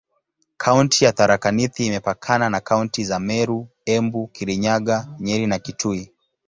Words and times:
Kaunti 0.57 1.05
ya 1.05 1.11
Tharaka 1.11 1.51
Nithi 1.51 1.85
imepakana 1.85 2.49
na 2.49 2.59
kaunti 2.59 3.03
za 3.03 3.19
Meru, 3.19 3.67
Embu, 3.85 4.27
Kirinyaga, 4.27 5.17
Nyeri 5.19 5.47
na 5.47 5.59
Kitui. 5.59 6.11